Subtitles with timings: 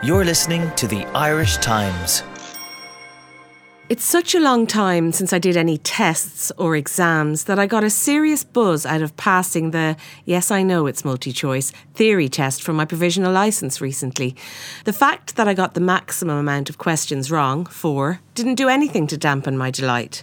[0.00, 2.22] You're listening to the Irish Times.
[3.88, 7.82] It's such a long time since I did any tests or exams that I got
[7.82, 12.62] a serious buzz out of passing the, yes, I know it's multi choice, theory test
[12.62, 14.36] for my provisional licence recently.
[14.84, 19.08] The fact that I got the maximum amount of questions wrong, four, didn't do anything
[19.08, 20.22] to dampen my delight.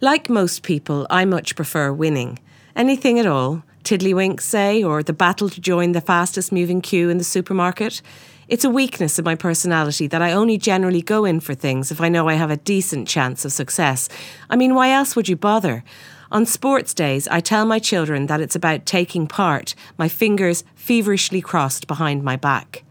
[0.00, 2.40] Like most people, I much prefer winning.
[2.74, 7.18] Anything at all, tiddlywinks, say, or the battle to join the fastest moving queue in
[7.18, 8.02] the supermarket.
[8.48, 12.00] It's a weakness of my personality that I only generally go in for things if
[12.00, 14.08] I know I have a decent chance of success.
[14.48, 15.84] I mean, why else would you bother?
[16.32, 21.42] On sports days, I tell my children that it's about taking part, my fingers feverishly
[21.42, 22.84] crossed behind my back.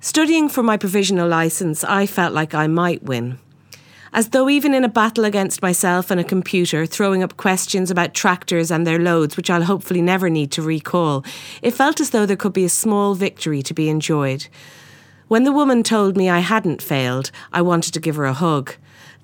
[0.00, 3.38] Studying for my provisional licence, I felt like I might win
[4.12, 8.14] as though even in a battle against myself and a computer, throwing up questions about
[8.14, 11.24] tractors and their loads, which I'll hopefully never need to recall,
[11.62, 14.48] it felt as though there could be a small victory to be enjoyed.
[15.28, 18.74] When the woman told me I hadn't failed, I wanted to give her a hug.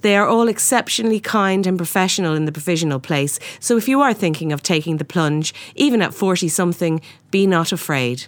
[0.02, 4.14] They are all exceptionally kind and professional in the provisional place, so if you are
[4.14, 7.00] thinking of taking the plunge, even at 40 something,
[7.30, 8.26] be not afraid.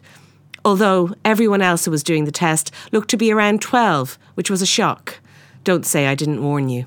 [0.65, 4.61] Although everyone else who was doing the test looked to be around 12, which was
[4.61, 5.21] a shock.
[5.65, 6.87] Don't say I didn't warn you.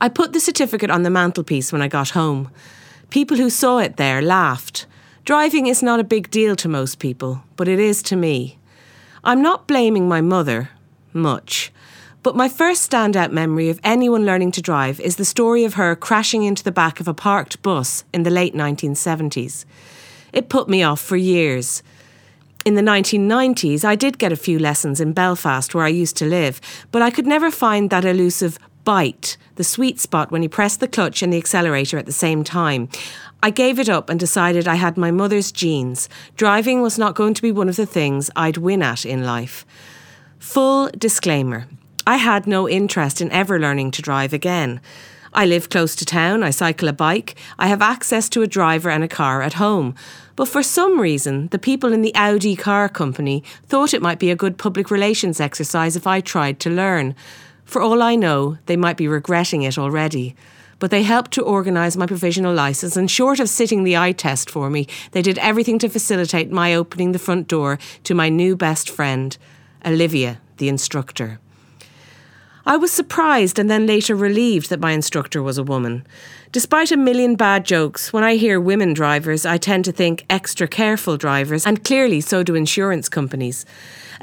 [0.00, 2.50] I put the certificate on the mantelpiece when I got home.
[3.10, 4.86] People who saw it there laughed.
[5.24, 8.58] Driving is not a big deal to most people, but it is to me.
[9.22, 10.70] I'm not blaming my mother,
[11.12, 11.72] much,
[12.22, 15.96] but my first standout memory of anyone learning to drive is the story of her
[15.96, 19.64] crashing into the back of a parked bus in the late 1970s.
[20.32, 21.82] It put me off for years
[22.64, 26.26] in the 1990s, I did get a few lessons in Belfast, where I used to
[26.26, 26.60] live,
[26.92, 30.88] but I could never find that elusive bite, the sweet spot when you press the
[30.88, 32.88] clutch and the accelerator at the same time.
[33.42, 36.08] I gave it up and decided I had my mother's genes.
[36.36, 39.64] Driving was not going to be one of the things I'd win at in life.
[40.38, 41.66] Full disclaimer
[42.06, 44.80] I had no interest in ever learning to drive again.
[45.32, 48.90] I live close to town, I cycle a bike, I have access to a driver
[48.90, 49.94] and a car at home.
[50.34, 54.30] But for some reason, the people in the Audi car company thought it might be
[54.30, 57.14] a good public relations exercise if I tried to learn.
[57.64, 60.34] For all I know, they might be regretting it already.
[60.80, 64.50] But they helped to organise my provisional licence, and short of sitting the eye test
[64.50, 68.56] for me, they did everything to facilitate my opening the front door to my new
[68.56, 69.36] best friend,
[69.86, 71.38] Olivia, the instructor.
[72.66, 76.06] I was surprised and then later relieved that my instructor was a woman.
[76.52, 80.68] Despite a million bad jokes, when I hear women drivers, I tend to think extra
[80.68, 83.64] careful drivers, and clearly so do insurance companies.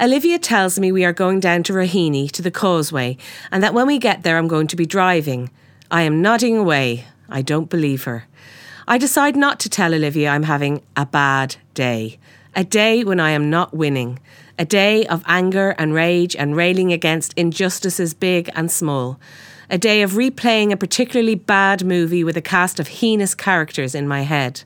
[0.00, 3.16] Olivia tells me we are going down to Raheny to the causeway,
[3.50, 5.50] and that when we get there, I'm going to be driving.
[5.90, 7.06] I am nodding away.
[7.28, 8.28] I don't believe her.
[8.86, 12.18] I decide not to tell Olivia I'm having a bad day,
[12.58, 14.18] a day when I am not winning
[14.58, 19.20] a day of anger and rage and railing against injustices big and small.
[19.70, 24.08] A day of replaying a particularly bad movie with a cast of heinous characters in
[24.08, 24.64] my head.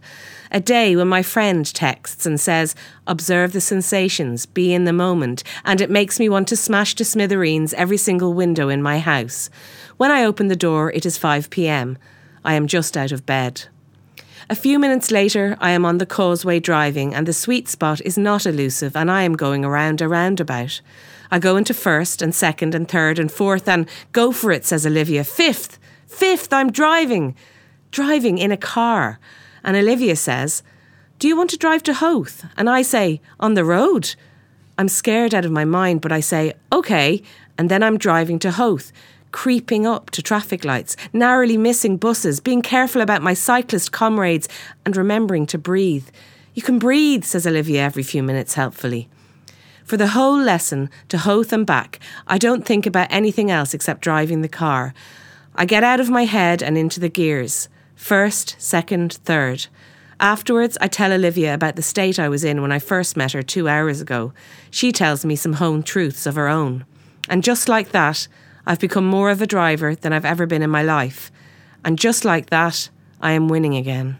[0.50, 2.74] A day when my friend texts and says,
[3.06, 7.04] Observe the sensations, be in the moment, and it makes me want to smash to
[7.04, 9.50] smithereens every single window in my house.
[9.98, 11.98] When I open the door, it is 5 pm.
[12.42, 13.68] I am just out of bed.
[14.50, 18.18] A few minutes later, I am on the causeway driving, and the sweet spot is
[18.18, 20.80] not elusive, and I am going around a roundabout.
[21.30, 24.84] I go into first and second and third and fourth, and go for it, says
[24.84, 25.22] Olivia.
[25.22, 27.36] Fifth, fifth, I'm driving.
[27.92, 29.20] Driving in a car.
[29.62, 30.62] And Olivia says,
[31.18, 32.44] Do you want to drive to Howth?
[32.56, 34.14] And I say, On the road.
[34.76, 37.22] I'm scared out of my mind, but I say, OK.
[37.56, 38.90] And then I'm driving to Howth
[39.32, 44.48] creeping up to traffic lights, narrowly missing buses, being careful about my cyclist comrades,
[44.84, 46.08] and remembering to breathe.
[46.54, 49.08] You can breathe, says Olivia every few minutes helpfully.
[49.84, 54.02] For the whole lesson, to Howth and back, I don't think about anything else except
[54.02, 54.94] driving the car.
[55.54, 57.68] I get out of my head and into the gears.
[57.96, 59.66] First, second, third.
[60.20, 63.42] Afterwards, I tell Olivia about the state I was in when I first met her
[63.42, 64.32] two hours ago.
[64.70, 66.84] She tells me some home truths of her own.
[67.28, 68.28] And just like that,
[68.66, 71.30] I've become more of a driver than I've ever been in my life.
[71.84, 74.18] And just like that, I am winning again.